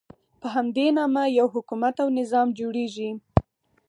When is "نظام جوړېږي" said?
2.19-3.09